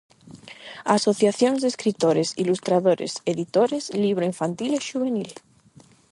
Asociacións 0.97 1.59
de 1.61 1.69
escritores, 1.73 2.27
ilustradores, 2.43 3.11
editores, 3.33 3.83
libro 4.05 4.25
infantil 4.31 4.71
e 4.75 4.85
xuvenil. 4.89 5.31